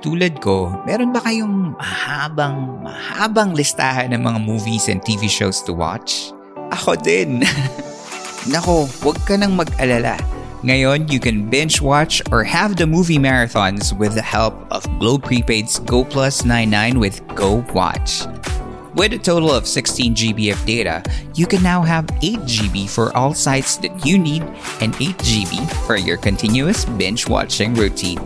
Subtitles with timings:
[0.00, 5.76] Tulad ko, meron ba kayong mahabang, mahabang listahan ng mga movies and TV shows to
[5.76, 6.32] watch?
[6.72, 7.44] Ako din.
[8.52, 10.16] Nako, huwag ka nang mag-alala.
[10.64, 15.20] Ngayon, you can binge watch or have the movie marathons with the help of Globe
[15.20, 18.24] Prepaid's Go Plus 99 with Go Watch.
[18.96, 21.04] With a total of 16 GB of data,
[21.36, 24.48] you can now have 8 GB for all sites that you need
[24.80, 28.20] and 8 GB for your continuous binge watching routine.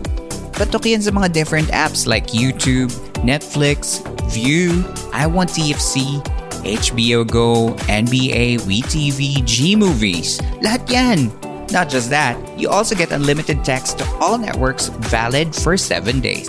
[0.55, 2.87] Patok yan sa mga different apps like YouTube,
[3.27, 3.99] Netflix,
[4.31, 6.23] View, I Want TFC,
[6.63, 10.39] HBO Go, NBA, WeTV, G-Movies.
[10.63, 11.27] Lahat yan!
[11.75, 16.47] Not just that, you also get unlimited text to all networks valid for 7 days.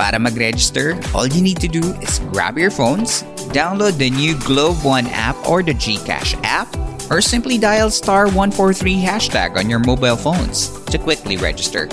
[0.00, 4.80] Para mag-register, all you need to do is grab your phones, download the new Globe
[4.80, 6.72] One app or the GCash app,
[7.12, 11.92] or simply dial star 143 hashtag on your mobile phones to quickly register.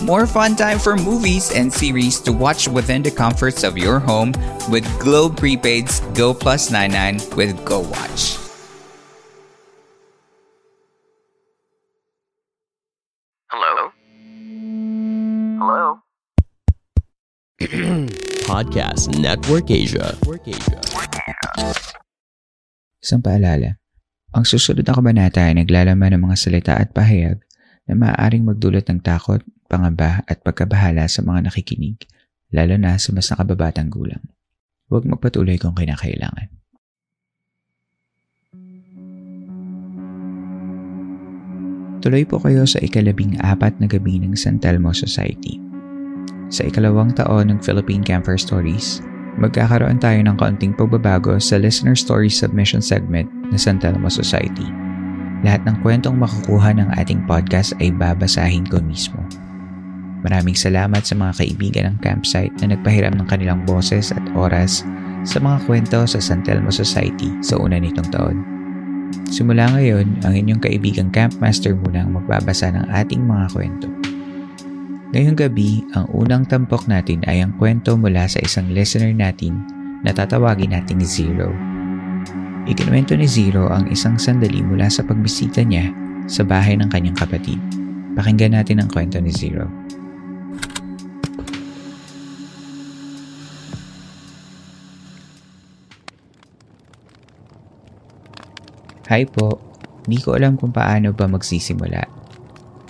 [0.00, 4.32] More fun time for movies and series to watch within the comforts of your home
[4.72, 8.40] with Globe Prepaid's Go Plus 99 with Go Watch.
[13.52, 13.92] Hello?
[15.60, 15.84] Hello?
[18.48, 20.16] Podcast Network Asia.
[23.04, 23.76] Isang paalala,
[24.32, 27.36] ang susunod na kabanata ay naglalaman ng mga salita at pahayag
[27.84, 32.02] na maaaring magdulot ng takot, pangamba at pagkabahala sa mga nakikinig,
[32.50, 34.26] lalo na sa mas nakababatang gulang.
[34.90, 36.50] Huwag magpatuloy kung kinakailangan.
[42.00, 45.60] Tuloy po kayo sa ikalabing apat na gabi ng San Telmo Society.
[46.48, 49.04] Sa ikalawang taon ng Philippine Camper Stories,
[49.36, 54.64] magkakaroon tayo ng kaunting pagbabago sa listener story submission segment na San Telmo Society.
[55.44, 59.20] Lahat ng kwentong makukuha ng ating podcast ay babasahin ko mismo.
[60.20, 64.84] Maraming salamat sa mga kaibigan ng campsite na nagpahiram ng kanilang boses at oras
[65.24, 68.36] sa mga kwento sa San Telmo Society sa una nitong taon.
[69.30, 73.88] Simula ngayon, ang inyong kaibigang campmaster muna ang magbabasa ng ating mga kwento.
[75.10, 79.58] Ngayong gabi, ang unang tampok natin ay ang kwento mula sa isang listener natin
[80.06, 81.50] na tatawagin nating Zero.
[82.70, 85.90] Ikinuwento ni Zero ang isang sandali mula sa pagbisita niya
[86.30, 87.58] sa bahay ng kanyang kapatid.
[88.14, 89.66] Pakinggan natin ang kwento ni Zero.
[99.10, 99.58] Hi po,
[100.06, 101.98] di ko alam kung paano ba magsisimula.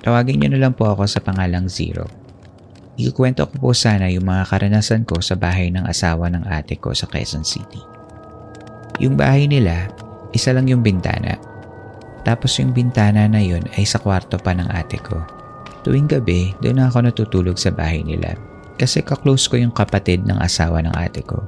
[0.05, 2.05] Tawagin niyo na lang po ako sa pangalang Zero.
[3.01, 6.93] Ikukwento ko po sana yung mga karanasan ko sa bahay ng asawa ng ate ko
[6.93, 7.81] sa Quezon City.
[9.01, 9.89] Yung bahay nila,
[10.37, 11.41] isa lang yung bintana.
[12.21, 15.25] Tapos yung bintana na yun ay sa kwarto pa ng ate ko.
[15.89, 18.37] Tuwing gabi, doon ako natutulog sa bahay nila
[18.77, 21.41] kasi kaklose ko yung kapatid ng asawa ng ate ko.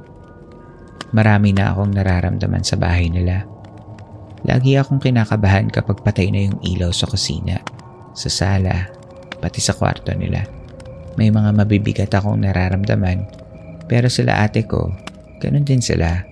[1.13, 3.52] Marami na akong nararamdaman sa bahay nila.
[4.43, 7.63] Lagi akong kinakabahan kapag patay na yung ilaw sa kusina,
[8.11, 8.91] sa sala,
[9.39, 10.43] pati sa kwarto nila.
[11.15, 13.43] May mga mabibigat akong nararamdaman
[13.87, 14.91] pero sila ate ko,
[15.43, 16.23] ganun din sila.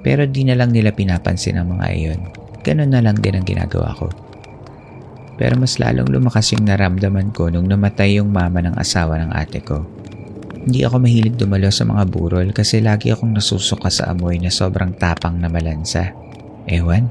[0.00, 2.20] Pero di na lang nila pinapansin ang mga iyon.
[2.64, 4.08] Ganun na lang din ang ginagawa ko.
[5.36, 9.60] Pero mas lalong lumakas yung naramdaman ko nung namatay yung mama ng asawa ng ate
[9.64, 9.84] ko.
[10.60, 14.92] Hindi ako mahilig dumalo sa mga burol kasi lagi akong nasusuka sa amoy na sobrang
[14.96, 16.12] tapang na malansa.
[16.68, 17.08] Ewan,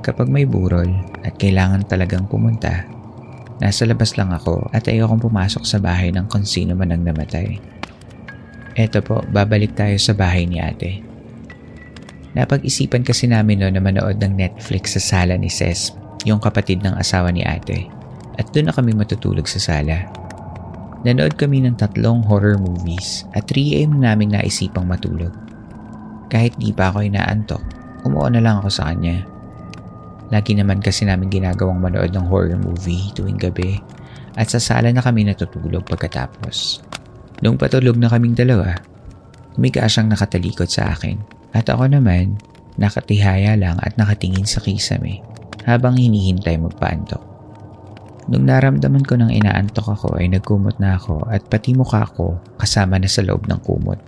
[0.00, 0.88] kapag may burol
[1.24, 2.88] at kailangan talagang pumunta,
[3.60, 6.44] nasa labas lang ako at ayokong pumasok sa bahay ng kung
[6.74, 7.60] man ang namatay.
[8.74, 11.04] Eto po, babalik tayo sa bahay ni ate.
[12.32, 15.92] Napag-isipan kasi namin noon na manood ng Netflix sa sala ni Ces,
[16.22, 17.90] yung kapatid ng asawa ni ate.
[18.38, 20.06] At doon na kami matutulog sa sala.
[21.02, 25.34] Nanood kami ng tatlong horror movies at 3am naming naisipang matulog.
[26.30, 27.62] Kahit di pa ako inaantok,
[28.06, 29.26] umuo na lang ako sa kanya.
[30.30, 33.82] Lagi naman kasi namin ginagawang manood ng horror movie tuwing gabi
[34.38, 36.82] at sa sala na kami natutulog pagkatapos.
[37.42, 38.78] Nung patulog na kaming dalawa,
[39.60, 41.18] Humiga siyang nakatalikod sa akin
[41.50, 42.38] at ako naman
[42.78, 45.20] nakatihaya lang at nakatingin sa kisame
[45.66, 47.20] habang hinihintay magpaantok.
[48.30, 52.96] Nung naramdaman ko ng inaantok ako ay nagkumot na ako at pati mukha ko kasama
[52.96, 53.98] na sa loob ng kumot.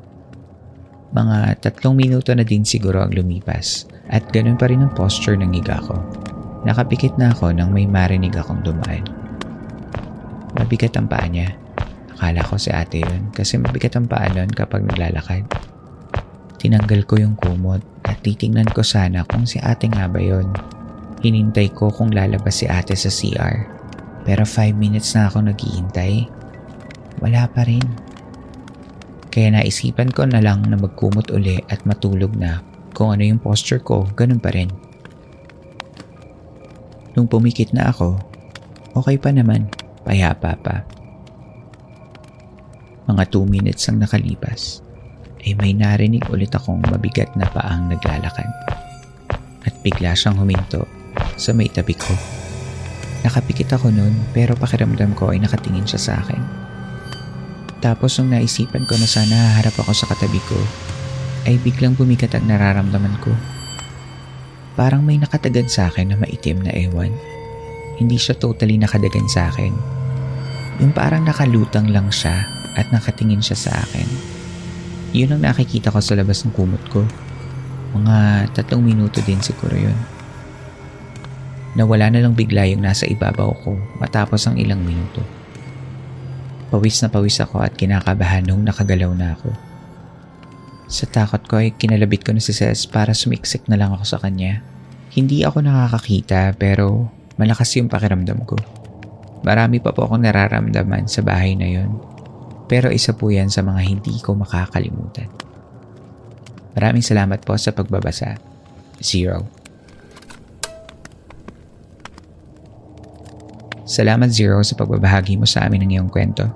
[1.13, 5.53] Mga tatlong minuto na din siguro ang lumipas at ganun pa rin ang posture ng
[5.53, 6.01] higa ko.
[6.65, 9.05] Nakapikit na ako nang may marinig akong dumaan.
[10.57, 11.53] Mabigat ang paa niya.
[12.17, 15.45] Akala ko si ate yun kasi mabigat ang paa nun kapag naglalakad.
[16.57, 20.49] Tinanggal ko yung kumot at titingnan ko sana kung si ate nga ba yun.
[21.21, 23.69] Hinintay ko kung lalabas si ate sa CR
[24.25, 26.25] pero 5 minutes na ako naghihintay.
[27.21, 27.85] Wala pa rin.
[29.33, 32.61] Kaya naisipan ko na lang na magkumot uli at matulog na
[32.93, 34.69] kung ano yung posture ko, ganun pa rin.
[37.17, 38.21] Nung pumikit na ako,
[38.93, 39.73] okay pa naman,
[40.05, 40.85] payapa pa.
[43.09, 44.85] Mga 2 minutes ang nakalipas,
[45.43, 48.47] ay may narinig ulit akong mabigat na paang naglalakad.
[49.65, 50.85] At bigla siyang huminto
[51.41, 52.13] sa may tabi ko.
[53.25, 56.72] Nakapikit ako noon pero pakiramdam ko ay nakatingin siya sa akin.
[57.83, 60.55] Tapos nung naisipan ko na sana haharap ako sa katabi ko,
[61.51, 63.35] ay biglang bumigat ang nararamdaman ko.
[64.79, 67.11] Parang may nakatagan sa akin na maitim na ewan.
[67.99, 69.75] Hindi siya totally nakadagan sa akin.
[70.79, 72.47] Yung parang nakalutang lang siya
[72.79, 74.07] at nakatingin siya sa akin.
[75.13, 77.03] Yun ang nakikita ko sa labas ng kumot ko.
[77.99, 79.99] Mga tatlong minuto din siguro yun.
[81.75, 85.42] Nawala na lang bigla yung nasa ibabaw ko matapos ang ilang minuto.
[86.73, 89.53] Pawis na pawis ako at kinakabahan nung nakagalaw na ako.
[90.89, 94.17] Sa takot ko ay kinalabit ko na si Ces para sumiksik na lang ako sa
[94.17, 94.65] kanya.
[95.13, 98.57] Hindi ako nakakakita pero malakas yung pakiramdam ko.
[99.45, 101.93] Marami pa po akong nararamdaman sa bahay na yon.
[102.73, 105.29] Pero isa po yan sa mga hindi ko makakalimutan.
[106.73, 108.41] Maraming salamat po sa pagbabasa.
[108.97, 109.62] Zero.
[113.93, 116.49] Salamat Zero sa pagbabahagi mo sa amin ng iyong kwento.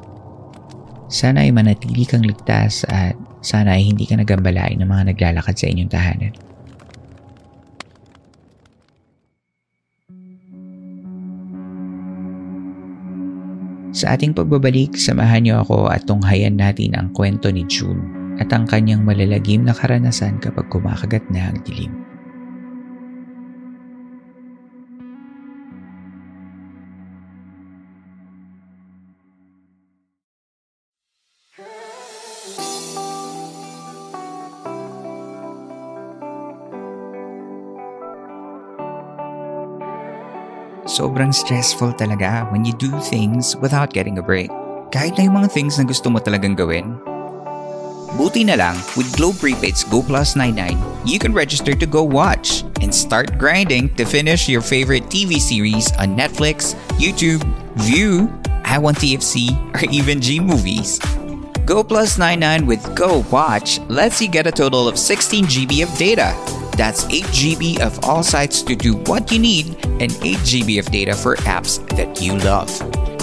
[1.13, 3.13] Sana ay manatili kang ligtas at
[3.45, 6.33] sana ay hindi ka nagambalain ng mga naglalakad sa inyong tahanan.
[13.93, 18.01] Sa ating pagbabalik, samahan niyo ako at tunghayan natin ang kwento ni June
[18.41, 22.06] at ang kanyang malalagim na karanasan kapag kumakagat na ang dilim.
[40.97, 44.49] Sobrang stressful talaga when you do things without getting a break.
[44.89, 46.97] Kahit na yung mga things na gusto mo talagang gawin.
[48.17, 50.73] Buti na lang, with Globe Prepaid's Go Plus 99,
[51.05, 55.93] you can register to go watch and start grinding to finish your favorite TV series
[56.01, 57.45] on Netflix, YouTube,
[57.77, 58.33] View,
[58.65, 60.97] I Want TFC, or even G Movies.
[61.69, 65.93] Go Plus 99 with Go Watch lets you get a total of 16 GB of
[66.01, 66.33] data
[66.77, 70.87] That's 8 GB of all sites to do what you need and 8 GB of
[70.87, 72.71] data for apps that you love.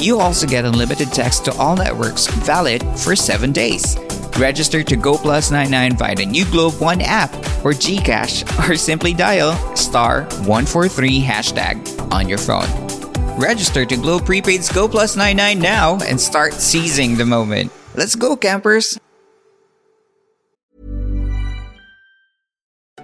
[0.02, 3.98] You also get unlimited text to all networks valid for 7 days.
[4.38, 7.34] Register to Go Plus 99 via the new Globe One app
[7.64, 12.68] or Gcash or simply dial star 143 hashtag on your phone.
[13.38, 17.72] Register to Globe Prepaid's Go Plus 99 now and start seizing the moment.
[17.96, 18.98] Let's go, campers!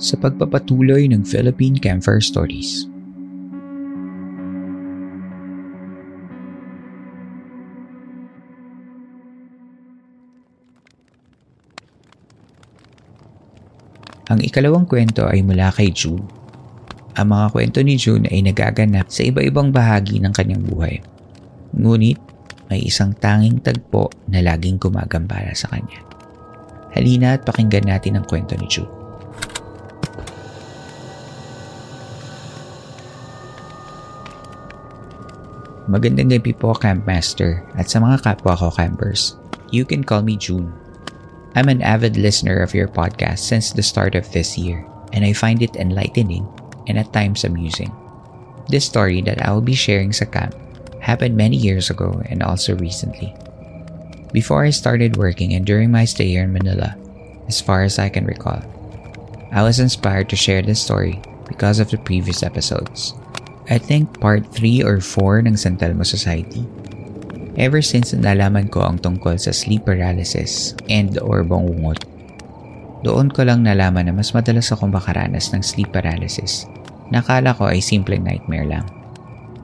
[0.00, 2.88] sa pagpapatuloy ng Philippine Camper Stories.
[14.30, 16.22] Ang ikalawang kwento ay mula kay June.
[17.18, 21.02] Ang mga kwento ni June ay nagaganap sa iba-ibang bahagi ng kanyang buhay.
[21.74, 22.16] Ngunit
[22.70, 26.06] may isang tanging tagpo na laging gumagambala sa kanya.
[26.94, 28.99] Halina at pakinggan natin ang kwento ni June.
[35.90, 39.34] Magandang gabi po, Campmaster, at sa mga kapwa ko campers.
[39.74, 40.70] You can call me June.
[41.58, 45.34] I'm an avid listener of your podcast since the start of this year, and I
[45.34, 46.46] find it enlightening
[46.86, 47.90] and at times amusing.
[48.70, 50.54] This story that I will be sharing sa camp
[51.02, 53.34] happened many years ago and also recently.
[54.30, 56.94] Before I started working and during my stay here in Manila,
[57.50, 58.62] as far as I can recall,
[59.50, 61.18] I was inspired to share this story
[61.50, 63.18] because of the previous episodes.
[63.70, 66.66] I think part 3 or 4 ng San Telmo Society.
[67.54, 72.02] Ever since nalaman ko ang tungkol sa sleep paralysis and or bangungot,
[73.06, 76.66] doon ko lang nalaman na mas madalas akong makaranas ng sleep paralysis.
[77.14, 78.86] Nakala ko ay simpleng nightmare lang.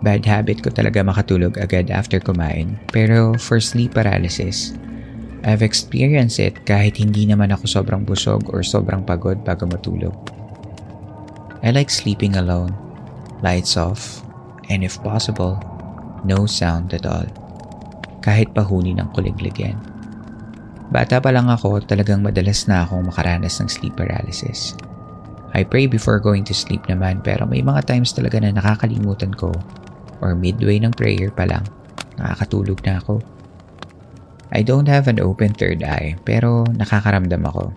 [0.07, 2.79] Bad habit ko talaga makatulog agad after kumain.
[2.95, 4.71] Pero for sleep paralysis,
[5.43, 10.15] I've experienced it kahit hindi naman ako sobrang busog or sobrang pagod bago matulog.
[11.67, 12.86] I like sleeping alone
[13.45, 14.25] lights off,
[14.69, 15.61] and if possible,
[16.25, 17.27] no sound at all.
[18.25, 19.79] Kahit pahuni ng kuliglig yan.
[20.91, 24.75] Bata pa lang ako, talagang madalas na akong makaranas ng sleep paralysis.
[25.57, 29.55] I pray before going to sleep naman pero may mga times talaga na nakakalimutan ko
[30.21, 31.65] or midway ng prayer pa lang,
[32.21, 33.23] nakakatulog na ako.
[34.55, 37.75] I don't have an open third eye pero nakakaramdam ako.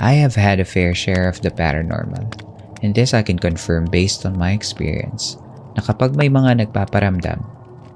[0.00, 2.49] I have had a fair share of the paranormal
[2.80, 5.36] And this I can confirm based on my experience
[5.76, 7.40] na kapag may mga nagpaparamdam,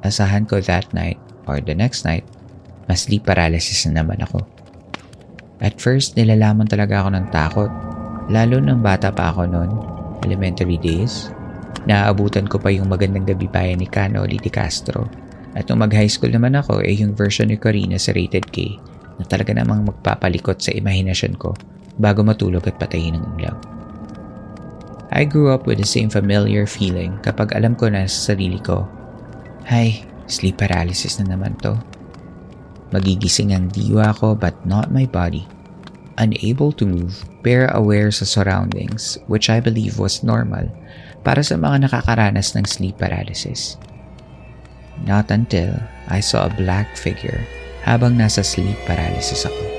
[0.05, 1.17] asahan ko that night
[1.49, 2.25] or the next night,
[2.85, 4.45] mas sleep paralysis na naman ako.
[5.65, 7.71] At first, nilalaman talaga ako ng takot.
[8.29, 9.71] Lalo nang bata pa ako noon,
[10.29, 11.33] elementary days.
[11.89, 15.09] Naaabutan ko pa yung magandang gabi bayan ni Cano Di Castro.
[15.57, 18.77] At nung mag-high school naman ako, eh yung version ni Corina sa Rated K
[19.17, 21.55] na talaga namang magpapalikot sa imahinasyon ko
[21.97, 23.74] bago matulog at patayin ng ilaw.
[25.15, 28.83] I grew up with the same familiar feeling kapag alam ko na sa sarili ko,
[29.63, 31.79] Hay, sleep paralysis na naman to.
[32.91, 35.47] Magigising ang diwa ko but not my body.
[36.19, 40.67] Unable to move, pero aware sa surroundings which I believe was normal
[41.23, 43.79] para sa mga nakakaranas ng sleep paralysis.
[45.07, 45.79] Not until
[46.11, 47.47] I saw a black figure
[47.87, 49.74] habang nasa sleep paralysis ako.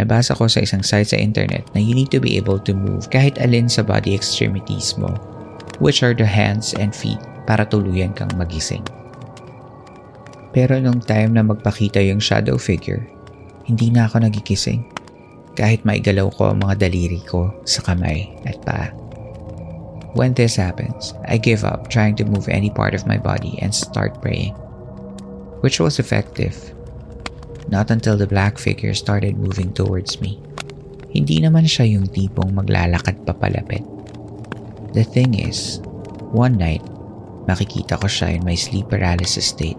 [0.00, 3.12] Nabasa ko sa isang site sa internet na you need to be able to move
[3.12, 5.12] kahit alin sa body extremities mo,
[5.76, 8.80] which are the hands and feet para tuluyan kang magising.
[10.56, 13.04] Pero nung time na magpakita yung shadow figure,
[13.68, 14.88] hindi na ako nagigising.
[15.52, 18.88] Kahit maigalaw ko ang mga daliri ko sa kamay at paa.
[20.16, 23.70] When this happens, I give up trying to move any part of my body and
[23.70, 24.56] start praying.
[25.60, 26.56] Which was effective
[27.70, 30.42] Not until the black figure started moving towards me.
[31.14, 33.86] Hindi naman siya yung tipong maglalakad papalapit.
[34.90, 35.78] The thing is,
[36.34, 36.82] one night,
[37.46, 39.78] makikita ko siya in my sleep paralysis state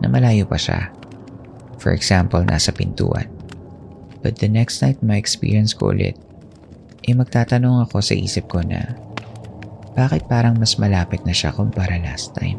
[0.00, 0.88] na malayo pa siya.
[1.76, 3.28] For example, nasa pintuan.
[4.24, 6.16] But the next night my experience ko ulit,
[7.04, 8.96] eh magtatanong ako sa isip ko na
[9.92, 12.56] bakit parang mas malapit na siya kumpara last time.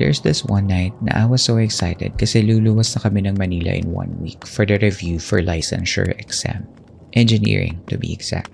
[0.00, 3.76] There's this one night na I was so excited kasi luluwas na kami ng Manila
[3.76, 6.64] in one week for the review for licensure exam.
[7.12, 8.48] Engineering, to be exact.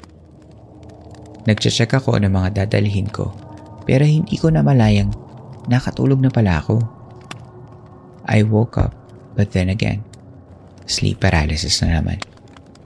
[1.47, 3.31] Nagche-check ako ng mga dadalhin ko
[3.87, 5.15] pero hindi ko na malayang
[5.71, 6.83] nakatulog na pala ako.
[8.27, 8.93] I woke up
[9.39, 10.03] but then again,
[10.91, 12.19] sleep paralysis na naman.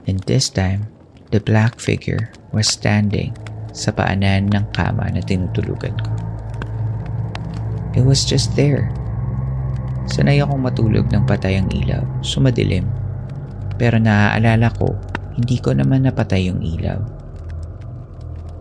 [0.05, 0.87] And this time,
[1.33, 3.33] the black figure was standing
[3.73, 6.22] sa paanan ng kama na tinutulugan ko.
[7.93, 8.89] It was just there.
[10.09, 12.89] Sanay akong matulog ng patay ang ilaw, sumadilim.
[13.77, 14.97] Pero naaalala ko,
[15.37, 16.97] hindi ko naman napatay yung ilaw.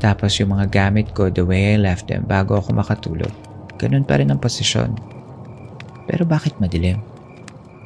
[0.05, 3.33] Tapos yung mga gamit ko the way I left them bago ako makatulog,
[3.81, 5.01] ganun pa rin ang posisyon.
[6.05, 7.01] Pero bakit madilim?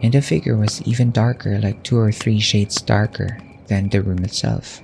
[0.02, 3.38] And the figure was even darker like two or three shades darker
[3.70, 4.82] than the room itself.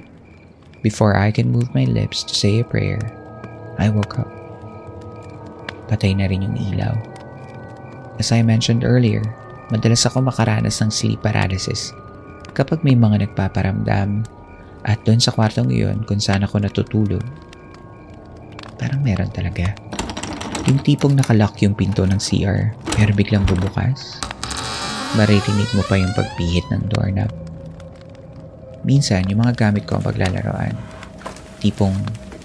[0.81, 3.02] Before I can move my lips to say a prayer,
[3.78, 4.41] I woke up
[5.92, 6.96] patay na rin yung ilaw.
[8.16, 9.20] As I mentioned earlier,
[9.68, 11.92] madalas ako makaranas ng sleep paralysis
[12.56, 14.25] kapag may mga nagpaparamdam
[14.88, 17.25] at doon sa kwartong iyon kung saan ako natutulog.
[18.80, 19.72] Parang meron talaga.
[20.68, 24.20] Yung tipong nakalock yung pinto ng CR pero biglang bubukas.
[25.12, 27.28] Maririnig mo pa yung pagpihit ng doorknob.
[28.82, 30.75] minsan yung mga gamit ko ang paglalaroan.
[31.62, 31.94] Tipong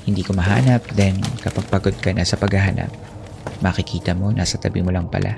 [0.06, 3.07] hindi ko mahanap, then kapag pagod ka na sa paghahanap,
[3.64, 5.38] makikita mo nasa tabi mo lang pala.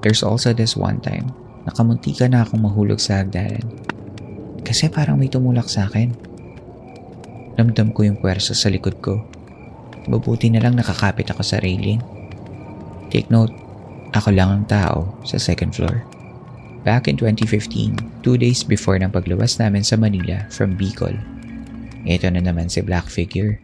[0.00, 1.28] There's also this one time,
[1.68, 3.64] nakamunti ka na akong mahulog sa hagdanan.
[4.64, 6.12] Kasi parang may tumulak sa akin.
[7.60, 9.20] Ramdam ko yung puwersa sa likod ko.
[10.08, 12.00] Mabuti na lang nakakapit ako sa railing.
[13.12, 13.52] Take note,
[14.16, 16.00] ako lang ang tao sa second floor.
[16.80, 21.12] Back in 2015, two days before ng pagluwas namin sa Manila from Bicol.
[22.08, 23.60] Ito na naman si Black Figure.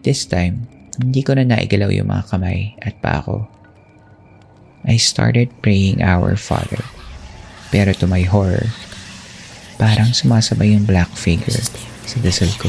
[0.00, 0.64] This time,
[0.98, 3.46] hindi ko na naigalaw yung mga kamay at pa ako.
[4.82, 6.82] I started praying our Father.
[7.70, 8.66] Pero to my horror,
[9.78, 11.62] parang sumasabay yung black figure
[12.02, 12.66] sa dasal ko.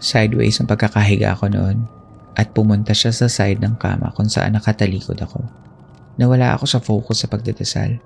[0.00, 1.84] Sideways ang pagkakahiga ako noon
[2.38, 5.42] at pumunta siya sa side ng kama kung saan nakatalikod ako.
[6.16, 7.98] Nawala ako sa focus sa pagdadasal.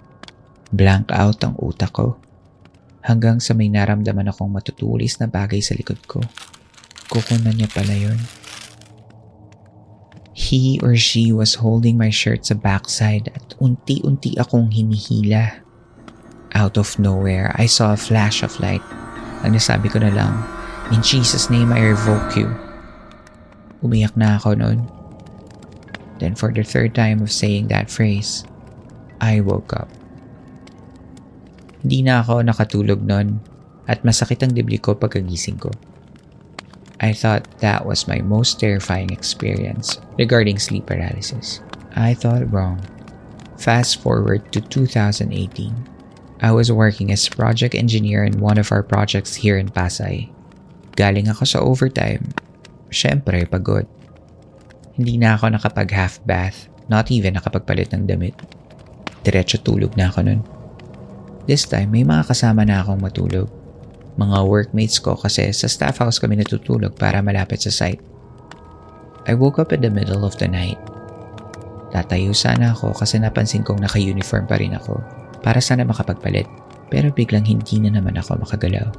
[0.73, 2.16] Blank out ang utak ko.
[3.04, 6.25] Hanggang sa may naramdaman akong matutulis na bagay sa likod ko.
[7.12, 8.16] Kukunan niya pala yun.
[10.33, 15.61] He or she was holding my shirt sa backside at unti-unti akong hinihila.
[16.57, 18.81] Out of nowhere, I saw a flash of light.
[19.45, 20.40] Ang nasabi ko na lang,
[20.88, 22.49] In Jesus' name, I revoke you.
[23.85, 24.88] Umiyak na ako noon.
[26.16, 28.49] Then for the third time of saying that phrase,
[29.21, 29.92] I woke up.
[31.85, 33.45] Hindi na ako nakatulog noon
[33.85, 35.69] at masakit ang dibli ko pagkagising ko.
[37.02, 41.59] I thought that was my most terrifying experience regarding sleep paralysis.
[41.99, 42.78] I thought wrong.
[43.59, 45.26] Fast forward to 2018.
[46.42, 50.30] I was working as project engineer in one of our projects here in Pasay.
[50.94, 52.30] Galing ako sa overtime.
[52.94, 53.90] Siyempre, pagod.
[54.94, 58.38] Hindi na ako nakapag half bath, not even nakapagpalit ng damit.
[59.26, 60.43] Diretso tulog na ako nun.
[61.50, 63.61] This time, may mga kasama na akong matulog.
[64.20, 68.02] Mga workmates ko kasi sa staff house kami natutulog para malapit sa site.
[69.25, 70.76] I woke up in the middle of the night.
[71.96, 75.00] Tatayo sana ako kasi napansin kong naka-uniform pa rin ako
[75.40, 76.44] para sana makapagpalit
[76.92, 78.92] pero biglang hindi na naman ako makagalaw.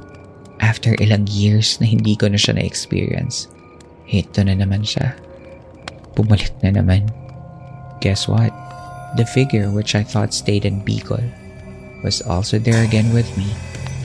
[0.58, 3.46] After ilang years na hindi ko na siya na-experience,
[4.10, 5.14] ito na naman siya.
[6.18, 7.06] Bumalik na naman.
[8.02, 8.50] Guess what?
[9.14, 11.22] The figure which I thought stayed in Bicol
[12.02, 13.46] was also there again with me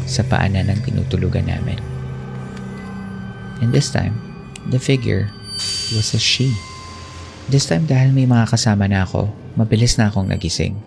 [0.09, 1.77] sa paanan ng tinutulugan namin.
[3.61, 4.17] And this time,
[4.73, 5.29] the figure
[5.93, 6.49] was a she.
[7.49, 10.77] This time dahil may mga kasama na ako, mabilis na akong nagising.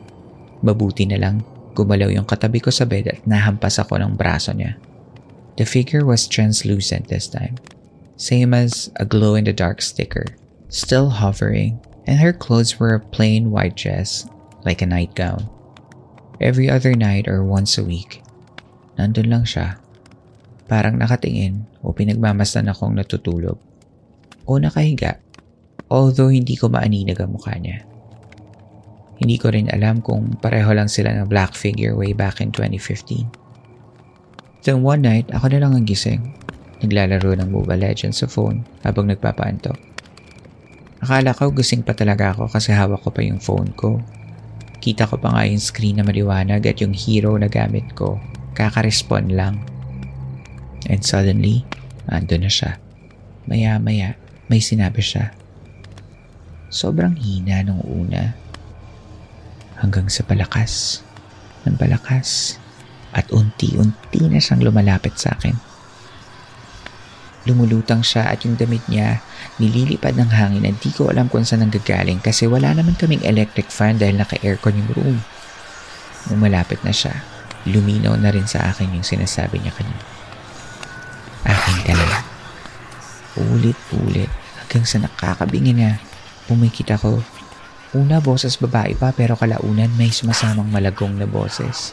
[0.63, 1.47] Mabuti na lang,
[1.79, 4.79] gumalaw yung katabi ko sa bed at nahampas ako ng braso niya.
[5.59, 7.61] The figure was translucent this time.
[8.17, 10.25] Same as a glow-in-the-dark sticker.
[10.73, 14.25] Still hovering, and her clothes were a plain white dress,
[14.65, 15.51] like a nightgown.
[16.41, 18.23] Every other night or once a week,
[18.97, 19.79] nandun lang siya.
[20.67, 23.61] Parang nakatingin o pinagmamasdan akong natutulog.
[24.49, 25.21] O nakahiga,
[25.93, 27.85] although hindi ko maaninag ang mukha niya.
[29.23, 33.29] Hindi ko rin alam kung pareho lang sila ng black figure way back in 2015.
[34.67, 36.35] Then one night, ako na lang ang gising.
[36.83, 39.79] Naglalaro ng Mobile Legends sa phone habang nagpapaantok.
[41.03, 44.03] Akala ko gising pa talaga ako kasi hawak ko pa yung phone ko.
[44.83, 48.19] Kita ko pa nga yung screen na maliwanag at yung hero na gamit ko.
[48.53, 49.65] Kaka-respond lang.
[50.91, 51.65] And suddenly,
[52.11, 52.77] ando na siya.
[53.49, 54.19] Maya-maya,
[54.53, 55.33] may sinabi siya.
[56.69, 58.37] Sobrang hina nung una.
[59.81, 61.01] Hanggang sa palakas.
[61.65, 62.61] Ng palakas.
[63.13, 65.57] At unti-unti na siyang lumalapit sa akin.
[67.43, 69.19] Lumulutang siya at yung damit niya
[69.59, 73.67] nililipad ng hangin at di ko alam kung saan nanggagaling kasi wala naman kaming electric
[73.67, 75.19] fan dahil naka-aircon yung room.
[76.31, 77.19] Nung malapit na siya,
[77.69, 80.03] luminaw na rin sa akin yung sinasabi niya kanina.
[81.47, 82.25] Akin ka lang.
[83.39, 85.99] Ulit-ulit hanggang sa nakakabingi na
[86.47, 87.23] pumikit ako.
[87.93, 91.93] Una boses babae pa pero kalaunan may sumasamang malagong na boses.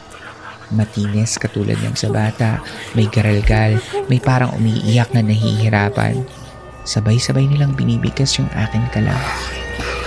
[0.70, 2.62] Matinis katulad ng sa bata,
[2.94, 6.22] may garalgal, may parang umiiyak na nahihirapan.
[6.86, 9.18] Sabay-sabay nilang binibigkas yung akin kala.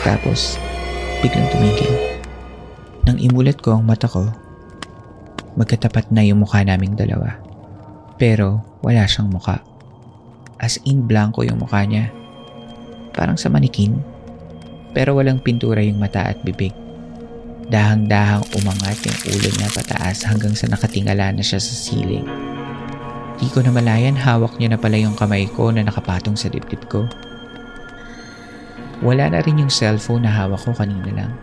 [0.07, 0.55] Tapos,
[1.19, 1.93] biglang tumigil.
[3.03, 4.31] Nang imulat ko ang mata ko,
[5.53, 7.37] magkatapat na yung mukha naming dalawa.
[8.17, 9.61] Pero wala siyang mukha.
[10.57, 12.09] As in blanco yung mukha niya.
[13.13, 13.99] Parang sa manikin.
[14.93, 16.73] Pero walang pintura yung mata at bibig.
[17.69, 22.27] Dahang-dahang umangat yung ulo niya pataas hanggang sa nakatingala na siya sa ceiling.
[23.41, 26.85] Di ko na malayan hawak niya na pala yung kamay ko na nakapatong sa dibdib
[26.85, 27.09] ko.
[29.03, 31.33] Wala na rin yung cellphone na hawak ko kanina lang.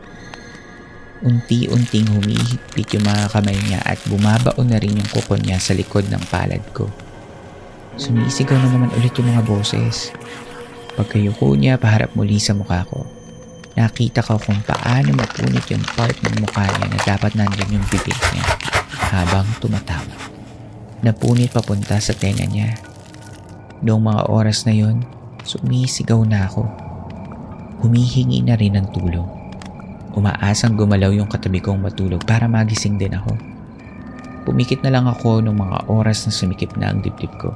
[1.21, 6.09] Unti-unting humihigpit yung mga kamay niya at bumabaon na rin yung kuko niya sa likod
[6.09, 6.89] ng palad ko.
[8.01, 10.17] Sumisigaw na naman ulit yung mga boses.
[10.97, 13.05] Pagkayuko niya paharap muli sa mukha ko,
[13.77, 18.17] nakita ko kung paano mapunit yung part ng mukha niya na dapat nandyan yung bibig
[18.33, 18.45] niya
[19.13, 20.17] habang tumatawa.
[21.05, 22.81] Napunit papunta sa tenga niya.
[23.85, 25.05] Noong mga oras na yon,
[25.45, 26.65] sumisigaw na ako.
[27.85, 29.40] Humihingi na rin ng tulong.
[30.11, 33.31] Umaasang gumalaw yung katabi kong matulog para magising din ako.
[34.43, 37.55] Pumikit na lang ako nung mga oras na sumikip na ang dibdib ko.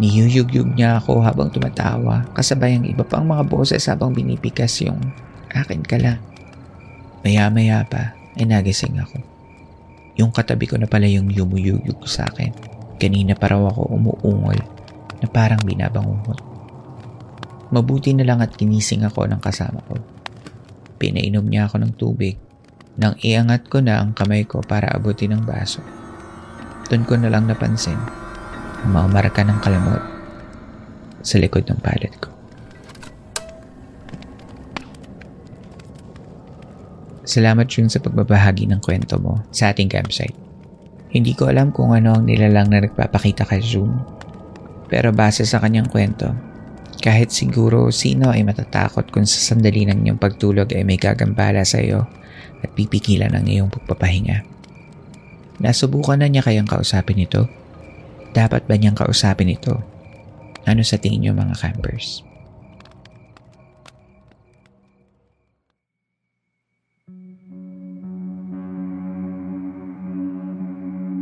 [0.00, 4.96] Niyuyugyug niya ako habang tumatawa kasabay ang iba pang mga boses habang binipikas yung
[5.52, 6.24] akin ka lang.
[7.20, 9.20] Maya-maya pa ay nagising ako.
[10.16, 12.56] Yung katabi ko na pala yung yumuyugyug sa akin.
[12.96, 14.56] Kanina pa raw ako umuungol
[15.20, 16.40] na parang binabangungot.
[17.68, 20.00] Mabuti na lang at kinising ako ng kasama ko.
[21.00, 22.36] Pinainom niya ako ng tubig
[23.00, 25.80] nang iangat ko na ang kamay ko para abutin ng baso.
[26.92, 27.96] Doon ko na lang napansin
[28.80, 30.00] Umamarka ng kalamot
[31.20, 32.32] sa likod ng palad ko.
[37.28, 40.34] Salamat yun sa pagbabahagi ng kwento mo sa ating campsite.
[41.12, 44.00] Hindi ko alam kung ano ang nilalang na nagpapakita kay June.
[44.88, 46.32] Pero base sa kanyang kwento,
[47.00, 51.80] kahit siguro sino ay matatakot kung sa sandali ng iyong pagtulog ay may gagambala sa
[51.80, 52.04] iyo
[52.60, 54.44] at pipigilan ang iyong pagpapahinga.
[55.60, 57.48] Nasubukan na niya kayang kausapin ito
[58.30, 59.82] dapat ba niyang kausapin ito?
[60.62, 62.22] Ano sa tingin niyo mga campers?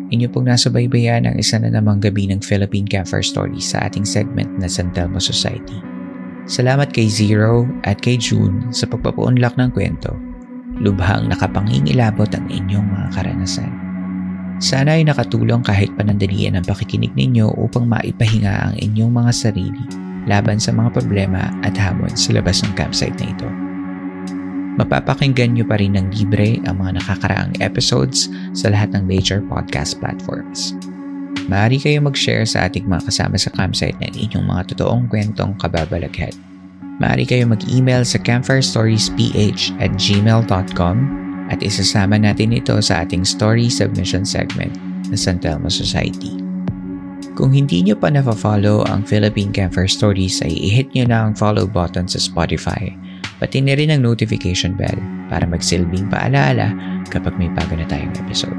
[0.08, 4.48] Inyo pong nasubaybayan ang isa na namang gabi ng Philippine Campfire Stories sa ating segment
[4.56, 5.76] na San Telmo Society.
[6.48, 10.16] Salamat kay Zero at kay June sa pagpapaunlak ng kwento.
[10.80, 13.68] Lubhang nakapangingilabot ang inyong mga karanasan.
[14.64, 19.84] Sana ay nakatulong kahit panandalian ang pakikinig ninyo upang maipahinga ang inyong mga sarili
[20.24, 23.67] laban sa mga problema at hamon sa labas ng campsite na ito.
[24.78, 29.98] Mapapakinggan nyo pa rin ng libre ang mga nakakaraang episodes sa lahat ng major podcast
[29.98, 30.70] platforms.
[31.50, 36.30] Maaari kayo mag-share sa ating mga kasama sa campsite ng inyong mga totoong kwentong kababalaghan.
[37.02, 39.18] Maaari kayo mag-email sa campfirestoriesph
[39.82, 40.96] at gmail.com
[41.50, 44.78] at isasama natin ito sa ating story submission segment
[45.10, 46.38] na San Telmo Society.
[47.34, 51.66] Kung hindi nyo pa na-follow ang Philippine Camper Stories ay i-hit nyo na ang follow
[51.66, 52.94] button sa Spotify
[53.38, 54.98] pati na rin ang notification bell
[55.30, 56.74] para magsilbing paalaala
[57.10, 58.58] kapag may bago na tayong episode.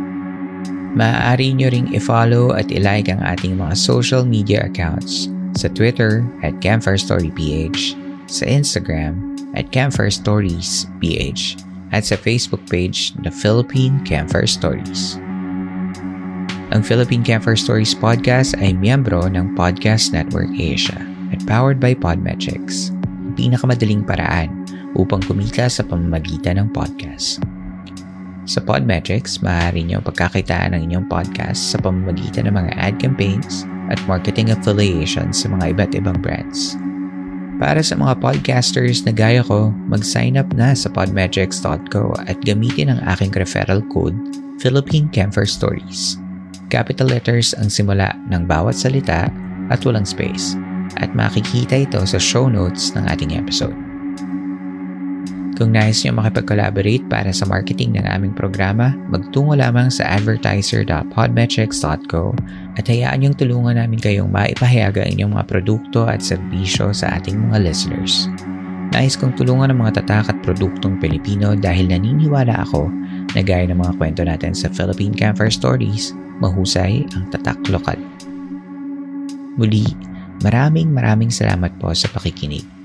[0.98, 6.58] Maaari nyo ring i-follow at i-like ang ating mga social media accounts sa Twitter at
[6.64, 7.94] Campfire Story PH,
[8.26, 9.20] sa Instagram
[9.54, 11.62] at Campfire Stories PH,
[11.94, 15.18] at sa Facebook page na Philippine Campfire Stories.
[16.70, 21.02] Ang Philippine Campfire Stories podcast ay miyembro ng Podcast Network Asia
[21.34, 24.59] at powered by Podmetrics, ang pinakamadaling paraan
[24.98, 27.42] upang kumita sa pamamagitan ng podcast.
[28.50, 34.02] Sa Podmetrics, maaari niyo pagkakitaan ng inyong podcast sa pamamagitan ng mga ad campaigns at
[34.10, 36.74] marketing affiliations sa mga iba't ibang brands.
[37.60, 43.04] Para sa mga podcasters na gaya ko, mag-sign up na sa podmetrics.co at gamitin ang
[43.06, 44.16] aking referral code
[44.64, 46.16] Philippine Camphor Stories.
[46.72, 49.28] Capital letters ang simula ng bawat salita
[49.70, 50.56] at walang space
[50.98, 53.89] at makikita ito sa show notes ng ating episode.
[55.60, 62.32] Kung nais nyo makipag-collaborate para sa marketing ng aming programa, magtungo lamang sa advertiser.podmetrics.co
[62.80, 67.68] at hayaan niyong tulungan namin kayong maipahayaga inyong mga produkto at serbisyo sa ating mga
[67.68, 68.32] listeners.
[68.96, 72.88] Nais kong tulungan ang mga tatak at produktong Pilipino dahil naniniwala ako
[73.36, 78.00] na gaya ng mga kwento natin sa Philippine Camper Stories, mahusay ang tatak lokal.
[79.60, 79.84] Muli,
[80.40, 82.79] maraming maraming salamat po sa pakikinig.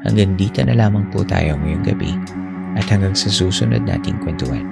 [0.00, 2.16] Hanggang dito na lamang po tayo ngayong gabi
[2.72, 4.64] at hanggang sa susunod nating kwentuhan.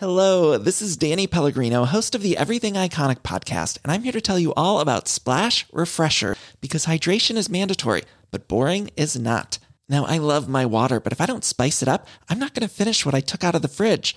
[0.00, 4.20] Hello, this is Danny Pellegrino, host of the Everything Iconic podcast, and I'm here to
[4.20, 9.60] tell you all about Splash Refresher because hydration is mandatory, but boring is not.
[9.90, 12.66] Now, I love my water, but if I don't spice it up, I'm not going
[12.66, 14.16] to finish what I took out of the fridge.